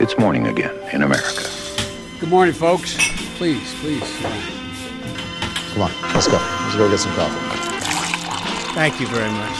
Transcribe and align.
It's 0.00 0.16
morning 0.16 0.46
again 0.46 0.74
in 0.92 1.02
America. 1.02 1.42
Good 2.20 2.30
morning, 2.30 2.54
folks. 2.54 2.94
Please, 3.36 3.74
please. 3.80 4.08
Come 5.74 5.82
on, 5.82 5.90
let's 6.14 6.28
go. 6.28 6.38
Let's 6.38 6.76
go 6.76 6.88
get 6.88 7.00
some 7.00 7.14
coffee. 7.18 7.42
Thank 8.78 9.00
you 9.00 9.08
very 9.08 9.30
much. 9.30 9.58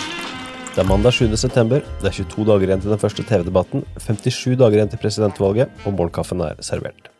Det 0.74 0.84
er 0.84 0.88
mandag 0.88 1.12
7. 1.12 1.36
september, 1.36 1.82
det 2.00 2.06
er 2.06 2.14
22 2.22 2.44
dager 2.46 2.68
igjen 2.68 2.80
til 2.80 2.90
den 2.90 3.02
første 3.02 3.22
TV-debatten, 3.26 3.82
57 3.98 4.54
dager 4.60 4.78
igjen 4.78 4.92
til 4.92 5.02
presidentvalget, 5.02 5.74
og 5.84 5.96
morgenkaffen 5.98 6.40
er 6.40 6.54
servert. 6.62 7.10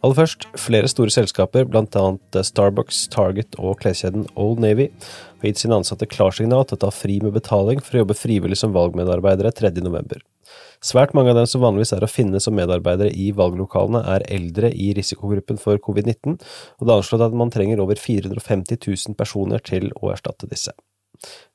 Aller 0.00 0.16
først, 0.16 0.48
flere 0.56 0.88
store 0.88 1.10
selskaper, 1.10 1.68
bl.a. 1.68 2.42
Starbucks, 2.42 3.08
Target 3.12 3.56
og 3.58 3.76
kleskjeden 3.84 4.24
Old 4.34 4.64
Navy, 4.64 4.88
har 5.46 5.54
gitt 5.54 5.62
sine 5.62 5.78
ansatte 5.78 6.08
klarsignal 6.10 6.66
til 6.66 6.76
å 6.78 6.84
ta 6.86 6.92
fri 6.94 7.20
med 7.22 7.34
betaling 7.36 7.82
for 7.82 7.96
å 7.96 8.02
jobbe 8.02 8.18
frivillig 8.18 8.58
som 8.58 8.74
valgmedarbeidere 8.74 9.54
3.11. 9.54 10.24
Svært 10.84 11.14
mange 11.16 11.32
av 11.32 11.38
dem 11.38 11.46
som 11.50 11.62
vanligvis 11.64 11.94
er 11.96 12.04
å 12.04 12.10
finne 12.10 12.40
som 12.42 12.54
medarbeidere 12.54 13.10
i 13.14 13.30
valglokalene, 13.34 14.02
er 14.06 14.26
eldre 14.30 14.70
i 14.70 14.92
risikogruppen 14.96 15.58
for 15.62 15.80
covid-19, 15.82 16.36
og 16.36 16.82
det 16.82 16.92
er 16.92 17.00
anslått 17.00 17.24
at 17.26 17.38
man 17.38 17.52
trenger 17.54 17.80
over 17.82 17.98
450 17.98 18.82
000 18.84 19.16
personer 19.18 19.62
til 19.64 19.88
å 19.96 20.12
erstatte 20.12 20.50
disse. 20.50 20.74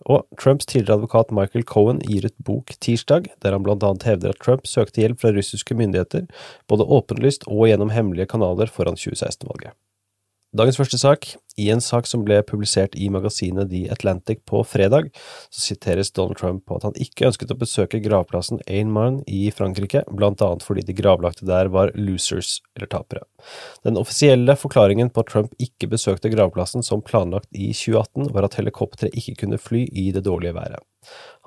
Og 0.09 0.25
Trumps 0.41 0.65
tidligere 0.65 0.97
advokat 0.97 1.31
Michael 1.37 1.67
Cohen 1.69 2.01
gir 2.07 2.25
ut 2.25 2.37
bok 2.41 2.73
tirsdag, 2.81 3.29
der 3.45 3.53
han 3.53 3.63
blant 3.67 3.85
annet 3.85 4.07
hevder 4.09 4.33
at 4.33 4.41
Trump 4.41 4.65
søkte 4.67 5.03
hjelp 5.03 5.21
fra 5.21 5.35
russiske 5.35 5.77
myndigheter, 5.77 6.25
både 6.71 6.89
åpenlyst 6.97 7.45
og 7.47 7.67
gjennom 7.69 7.93
hemmelige 7.93 8.31
kanaler 8.33 8.71
foran 8.73 8.97
2016-valget. 8.97 9.77
Dagens 10.51 10.75
første 10.75 10.97
sak. 10.99 11.29
I 11.55 11.69
en 11.71 11.79
sak 11.83 12.07
som 12.09 12.25
ble 12.27 12.41
publisert 12.43 12.91
i 12.99 13.05
magasinet 13.11 13.69
The 13.71 13.85
Atlantic 13.93 14.41
på 14.47 14.59
fredag, 14.67 15.07
så 15.47 15.61
siteres 15.63 16.11
Donald 16.11 16.39
Trump 16.41 16.65
på 16.67 16.75
at 16.75 16.83
han 16.87 16.97
ikke 16.99 17.29
ønsket 17.29 17.53
å 17.53 17.57
besøke 17.59 18.01
gravplassen 18.03 18.59
Ain 18.67 18.91
i 19.31 19.45
Frankrike, 19.55 20.01
blant 20.11 20.43
annet 20.43 20.65
fordi 20.67 20.83
de 20.87 20.95
gravlagte 20.97 21.47
der 21.47 21.71
var 21.71 21.93
losers, 21.95 22.59
eller 22.75 22.91
tapere. 22.91 23.23
Den 23.87 23.95
offisielle 23.95 24.57
forklaringen 24.59 25.13
på 25.15 25.23
at 25.23 25.31
Trump 25.31 25.55
ikke 25.55 25.87
besøkte 25.93 26.31
gravplassen 26.33 26.83
som 26.83 26.99
planlagt 26.99 27.47
i 27.55 27.71
2018, 27.71 28.33
var 28.35 28.47
at 28.47 28.57
helikopteret 28.59 29.15
ikke 29.15 29.37
kunne 29.45 29.59
fly 29.59 29.85
i 29.87 30.09
det 30.11 30.25
dårlige 30.27 30.57
været. 30.57 30.83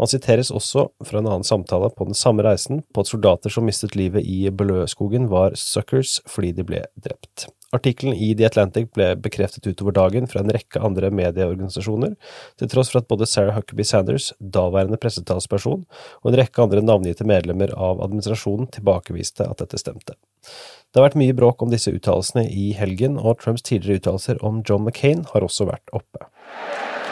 Han 0.00 0.08
siteres 0.08 0.48
også 0.50 0.88
fra 1.04 1.20
en 1.20 1.28
annen 1.28 1.44
samtale 1.44 1.92
på 1.92 2.08
den 2.08 2.16
samme 2.16 2.42
reisen 2.42 2.80
på 2.88 3.04
at 3.04 3.12
soldater 3.12 3.52
som 3.52 3.68
mistet 3.68 4.00
livet 4.00 4.24
i 4.24 4.48
Bløskogen 4.48 5.28
var 5.28 5.60
suckers 5.60 6.22
fordi 6.24 6.54
de 6.56 6.64
ble 6.66 6.82
drept. 7.04 7.50
Artikkelen 7.74 8.14
i 8.14 8.30
The 8.38 8.46
Atlantic 8.46 8.92
ble 8.94 9.08
bekreftet 9.18 9.66
utover 9.66 9.94
dagen 9.96 10.28
fra 10.30 10.44
en 10.44 10.52
rekke 10.54 10.78
andre 10.84 11.10
medieorganisasjoner, 11.14 12.14
til 12.60 12.70
tross 12.70 12.92
for 12.92 13.02
at 13.02 13.08
både 13.10 13.26
Sarah 13.26 13.56
Huckabee 13.56 13.86
Sanders, 13.88 14.30
daværende 14.38 15.00
pressetalsperson, 15.02 15.82
og 16.22 16.30
en 16.30 16.38
rekke 16.38 16.62
andre 16.62 16.84
navngitte 16.84 17.26
medlemmer 17.26 17.74
av 17.74 18.02
administrasjonen 18.04 18.70
tilbakeviste 18.74 19.48
at 19.48 19.64
dette 19.64 19.80
stemte. 19.82 20.14
Det 20.44 21.00
har 21.00 21.08
vært 21.08 21.18
mye 21.18 21.34
bråk 21.34 21.64
om 21.66 21.72
disse 21.72 21.90
uttalelsene 21.90 22.46
i 22.46 22.70
helgen, 22.78 23.18
og 23.18 23.40
Trumps 23.42 23.66
tidligere 23.66 23.98
uttalelser 24.02 24.38
om 24.46 24.62
John 24.68 24.86
McCain 24.86 25.26
har 25.32 25.42
også 25.42 25.66
vært 25.72 25.90
oppe. 25.96 26.28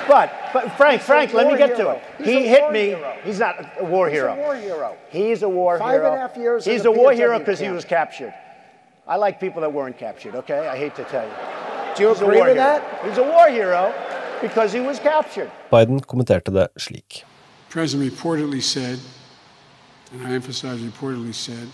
But, 0.06 0.30
but 0.52 0.70
Frank, 0.76 1.00
Frank, 1.00 1.32
let 1.32 1.46
me 1.50 1.56
get 1.58 1.76
to 1.76 1.90
it. 1.90 1.98
He 2.24 2.48
hit 2.48 2.70
me. 2.72 2.96
He's 3.24 3.38
not 3.38 3.54
a 3.80 3.84
war 3.84 4.08
hero. 4.10 4.34
He's 4.34 4.38
a 4.38 4.46
war 4.46 4.54
hero. 4.56 4.96
He's 5.10 5.42
a 5.42 5.48
war 5.48 5.78
Five 5.78 5.92
hero. 5.92 6.06
and 6.12 6.14
a 6.14 6.22
half 6.22 6.36
years 6.36 6.64
He's 6.64 6.84
a 6.84 6.90
war 6.90 7.12
hero 7.12 7.38
because 7.38 7.60
he 7.60 7.70
was 7.70 7.84
captured. 7.84 8.34
I 9.06 9.16
like 9.16 9.40
people 9.40 9.60
that 9.62 9.72
weren't 9.72 9.98
captured, 9.98 10.34
okay? 10.36 10.68
I 10.68 10.76
hate 10.76 10.94
to 10.94 11.04
tell 11.04 11.26
you. 11.26 11.34
Do 11.96 12.02
you 12.04 12.08
He's 12.10 12.20
a 12.20 12.24
agree 12.24 12.36
war 12.38 12.46
with 12.46 12.56
hero. 12.56 12.64
that? 12.64 13.04
He's 13.04 13.18
a 13.18 13.22
war 13.22 13.48
hero 13.48 13.92
because 14.40 14.72
he 14.72 14.80
was 14.80 14.98
captured. 15.00 15.50
Biden 15.70 16.00
kommenterte 16.00 16.52
det 16.52 16.68
slik. 16.78 17.24
President 17.68 18.12
reportedly 18.12 18.62
said, 18.62 18.98
and 20.12 20.26
I 20.26 20.32
emphasize 20.32 20.80
reportedly 20.80 21.34
said, 21.34 21.68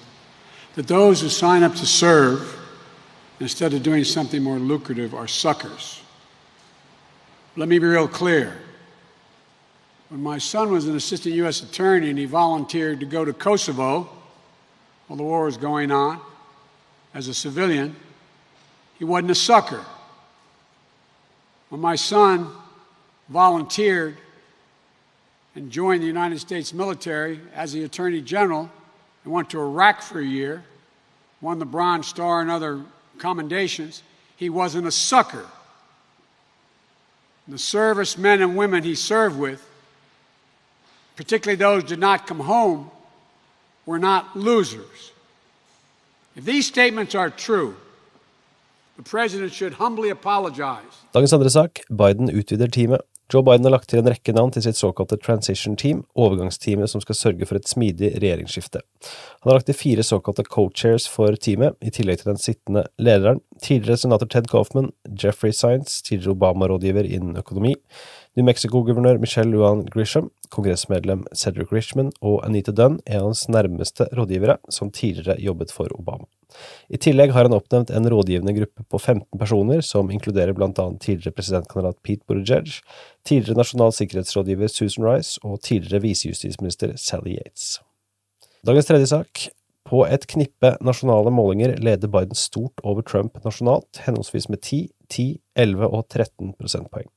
that 0.75 0.87
those 0.87 1.21
who 1.21 1.29
sign 1.29 1.63
up 1.63 1.75
to 1.75 1.87
serve 1.87 2.57
instead 3.41 3.75
of 3.75 3.83
doing 3.83 4.05
something 4.05 4.43
more 4.43 4.59
lucrative 4.59 5.13
are 5.15 5.29
suckers. 5.29 6.01
Let 7.57 7.69
me 7.69 7.79
be 7.79 7.87
real 7.87 8.09
clear. 8.09 8.57
When 10.09 10.23
my 10.23 10.39
son 10.39 10.71
was 10.71 10.87
an 10.87 10.97
assistant 10.97 11.35
U.S. 11.35 11.63
attorney 11.63 12.09
and 12.09 12.19
he 12.19 12.25
volunteered 12.25 13.01
to 13.01 13.07
go 13.07 13.25
to 13.25 13.33
Kosovo 13.33 14.09
while 15.09 15.17
the 15.17 15.23
war 15.23 15.45
was 15.45 15.57
going 15.57 15.91
on 15.91 16.21
as 17.19 17.27
a 17.27 17.35
civilian, 17.35 17.97
he 18.97 19.05
wasn't 19.05 19.33
a 19.33 19.35
sucker. 19.35 19.85
When 21.69 21.81
my 21.81 21.97
son 21.97 22.49
volunteered 23.29 24.17
and 25.57 25.69
joined 25.69 26.05
the 26.05 26.07
United 26.07 26.39
States 26.39 26.73
military 26.73 27.41
as 27.57 27.73
the 27.73 27.83
Attorney 27.83 28.23
General 28.23 28.71
and 29.25 29.33
went 29.33 29.51
to 29.51 29.59
Iraq 29.61 30.01
for 30.01 30.21
a 30.21 30.25
year, 30.25 30.63
won 31.41 31.59
the 31.59 31.67
Bronze 31.67 32.07
Star 32.07 32.41
and 32.41 32.53
other 32.53 32.83
commendations, 33.19 34.05
he 34.37 34.49
wasn't 34.49 34.87
a 34.87 34.93
sucker. 34.93 35.47
The 37.49 37.59
servicemen 37.59 38.43
and 38.43 38.57
women 38.57 38.85
he 38.85 38.95
served 38.95 39.37
with, 39.37 39.69
particularly 41.17 41.57
those 41.57 41.83
who 41.83 41.89
did 41.89 41.99
not 41.99 42.29
come 42.29 42.41
home, 42.41 42.93
were 43.87 43.99
not 43.99 44.37
losers. 44.37 45.11
Dagens 51.11 51.33
andre 51.35 51.51
sak, 51.51 51.81
Biden 51.91 52.31
utvider 52.31 52.71
teamet. 52.71 53.03
Joe 53.33 53.43
Biden 53.43 53.67
har 53.67 53.75
lagt 53.75 53.91
til 53.91 53.99
en 54.01 54.09
rekke 54.09 54.33
navn 54.33 54.53
til 54.55 54.63
sitt 54.65 54.79
såkalte 54.79 55.19
transition 55.19 55.75
team, 55.77 56.05
overgangsteamet 56.15 56.93
som 56.93 57.03
skal 57.03 57.19
sørge 57.19 57.49
for 57.49 57.59
et 57.59 57.67
smidig 57.67 58.13
regjeringsskifte. 58.23 58.85
Han 59.43 59.51
har 59.51 59.59
lagt 59.59 59.67
til 59.69 59.77
fire 59.81 60.07
såkalte 60.07 60.47
co-chairs 60.47 61.09
for 61.11 61.35
teamet, 61.35 61.75
i 61.83 61.91
tillegg 61.91 62.23
til 62.23 62.31
den 62.31 62.41
sittende 62.41 62.87
lederen, 63.03 63.43
tidligere 63.59 63.99
senator 64.05 64.31
Ted 64.31 64.47
Kaufman, 64.49 64.93
Jeffrey 65.11 65.53
Science, 65.53 66.05
tidligere 66.07 66.39
Obama-rådgiver 66.39 67.11
innen 67.19 67.37
økonomi, 67.43 67.75
New 68.39 68.47
Mexico-guvernør 68.47 69.17
Michelle 69.19 69.51
Luan 69.51 69.81
Grisham, 69.91 70.29
kongressmedlem 70.55 71.25
Cedric 71.35 71.73
Richmond 71.75 72.13
og 72.23 72.45
Anita 72.47 72.71
Dunn 72.71 73.01
er 73.03 73.25
hans 73.25 73.49
nærmeste 73.51 74.07
rådgivere, 74.15 74.61
som 74.71 74.93
tidligere 74.95 75.41
jobbet 75.43 75.73
for 75.75 75.91
Obama. 75.97 76.29
I 76.87 77.01
tillegg 77.03 77.33
har 77.35 77.49
han 77.49 77.57
oppnevnt 77.57 77.91
en 77.91 78.07
rådgivende 78.07 78.55
gruppe 78.61 78.87
på 78.87 79.01
15 79.01 79.41
personer, 79.41 79.83
som 79.83 80.13
inkluderer 80.15 80.55
blant 80.55 80.79
annet 80.79 81.03
tidligere 81.03 81.35
presidentkandidat 81.35 81.99
Pete 82.07 82.23
Buttigieg, 82.31 82.79
tidligere 83.27 83.59
nasjonal 83.59 83.91
sikkerhetsrådgiver 83.99 84.71
Susan 84.71 85.09
Rice 85.09 85.43
og 85.43 85.59
tidligere 85.67 86.05
visejustisminister 86.07 86.95
Sally 86.95 87.41
Yates. 87.41 87.81
Dagens 88.63 88.87
tredje 88.87 89.11
sak. 89.17 89.49
På 89.89 90.05
et 90.07 90.31
knippe 90.31 90.77
nasjonale 90.85 91.35
målinger 91.35 91.75
leder 91.83 92.11
Biden 92.13 92.39
stort 92.39 92.79
over 92.85 93.03
Trump 93.03 93.43
nasjonalt, 93.43 94.05
henholdsvis 94.07 94.47
med 94.53 94.63
10, 94.63 94.85
10, 95.11 95.31
11 95.57 95.89
og 95.89 96.05
13 96.07 96.55
prosentpoeng. 96.61 97.11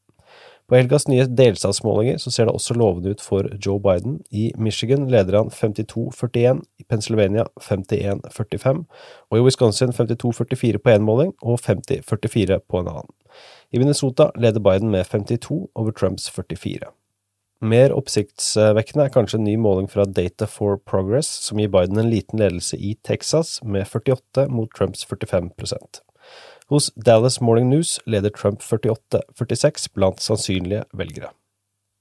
På 0.72 0.78
helgas 0.80 1.04
nye 1.12 1.26
delstatsmålinger 1.28 2.18
så 2.24 2.32
ser 2.32 2.48
det 2.48 2.54
også 2.56 2.78
lovende 2.80 3.12
ut 3.12 3.20
for 3.20 3.44
Joe 3.59 3.76
Biden. 3.84 4.22
I 4.32 4.54
Michigan 4.56 5.09
leder 5.12 5.36
han 5.36 5.50
52-41, 5.52 6.62
i 6.80 6.86
Pennsylvania 6.88 7.44
51-45, 7.59 8.80
og 9.28 9.36
i 9.36 9.42
Wisconsin 9.44 9.92
52-44 9.92 10.80
på 10.80 10.94
én 10.94 11.04
måling 11.04 11.34
og 11.44 11.60
50-44 11.60 12.62
på 12.72 12.80
en 12.80 12.88
annen. 12.88 13.12
I 13.76 13.84
Minnesota 13.84 14.30
leder 14.40 14.64
Biden 14.64 14.96
med 14.96 15.12
52 15.12 15.60
over 15.76 15.92
Trumps 15.92 16.30
44. 16.31 16.88
Mer 17.62 17.92
oppsiktsvekkende 17.92 19.10
er 19.10 19.14
kanskje 19.14 19.42
en 19.42 19.50
ny 19.50 19.58
måling 19.60 19.92
fra 19.92 20.08
Data 20.08 20.48
for 20.48 20.80
Progress, 20.80 21.28
som 21.28 21.60
gir 21.60 21.68
Biden 21.68 22.00
en 22.00 22.14
liten 22.16 22.40
ledelse 22.40 22.80
i 22.80 22.96
Texas, 23.04 23.60
med 23.64 23.92
48 23.92 24.48
mot 24.48 24.72
Trumps 24.72 25.04
45 25.04 25.52
Hos 26.72 26.94
Dallas 26.96 27.42
Morning 27.42 27.68
News 27.68 28.00
leder 28.06 28.32
Trump 28.32 28.62
48-46 28.62 29.90
blant 29.94 30.22
sannsynlige 30.22 30.86
velgere. 30.94 31.34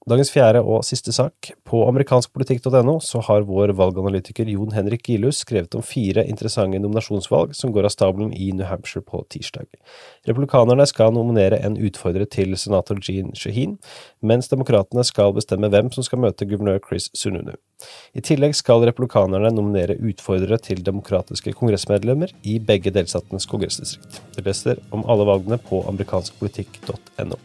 Dagens 0.08 0.30
fjerde 0.32 0.62
og 0.64 0.80
siste 0.88 1.12
sak. 1.12 1.50
På 1.68 1.82
amerikanskpolitikk.no 1.90 2.94
så 3.04 3.20
har 3.26 3.44
vår 3.44 3.74
valganalytiker 3.76 4.48
Jon 4.48 4.72
Henrik 4.72 5.04
Gilhus 5.10 5.42
skrevet 5.44 5.76
om 5.76 5.84
fire 5.84 6.24
interessante 6.24 6.80
nominasjonsvalg 6.80 7.52
som 7.58 7.74
går 7.74 7.84
av 7.84 7.92
stabelen 7.92 8.30
i 8.32 8.48
New 8.56 8.64
Hampshire 8.64 9.04
på 9.04 9.20
tirsdag. 9.28 9.68
Republikanerne 10.24 10.86
skal 10.88 11.12
nominere 11.12 11.60
en 11.60 11.76
utfordrer 11.76 12.24
til 12.32 12.56
senator 12.56 12.96
Gene 13.04 13.36
Shaheen, 13.36 13.76
mens 14.24 14.48
demokratene 14.48 15.04
skal 15.04 15.36
bestemme 15.36 15.68
hvem 15.68 15.92
som 15.92 16.08
skal 16.08 16.24
møte 16.24 16.48
guvernør 16.48 16.80
Chris 16.88 17.10
Sununu. 17.12 17.52
I 18.16 18.24
tillegg 18.24 18.56
skal 18.56 18.88
republikanerne 18.88 19.52
nominere 19.52 20.00
utfordrere 20.00 20.62
til 20.64 20.80
demokratiske 20.86 21.52
kongressmedlemmer 21.60 22.32
i 22.40 22.56
begge 22.56 22.96
delstatenes 22.96 23.44
kongressdistrikt. 23.52 24.22
Du 24.32 24.40
leser 24.48 24.80
om 24.96 25.04
alle 25.04 25.28
valgene 25.28 25.60
på 25.60 25.84
amerikanskpolitikk.no. 25.92 27.36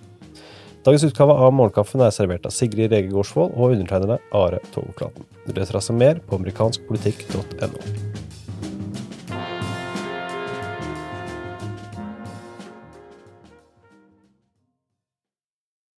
Dagens 0.86 1.04
utgave 1.08 1.34
av 1.34 1.54
Morgenkaffen 1.58 2.04
er 2.06 2.12
servert 2.14 2.44
av 2.46 2.54
Sigrid 2.54 2.92
Rege 2.94 3.10
Gårdsvold 3.10 3.56
og 3.58 3.74
undertegnede 3.74 4.20
Are 4.38 4.60
Togklaten. 4.76 5.26
Du 5.48 5.56
leser 5.58 5.80
altså 5.80 5.98
mer 5.98 6.22
på 6.30 6.38
amerikanskpolitikk.no. 6.38 8.15